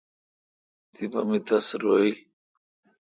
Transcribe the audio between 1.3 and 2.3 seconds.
تس روییل۔